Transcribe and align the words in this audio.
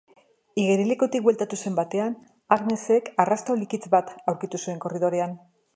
Igerilekutik 0.61 1.25
bueltatu 1.27 1.59
zen 1.65 1.77
batean, 1.81 2.17
Agnesek 2.57 3.13
arrasto 3.25 3.61
likits 3.65 3.87
bat 3.97 4.13
aurkitu 4.33 4.67
zuen 4.67 4.87
korridorean. 4.87 5.43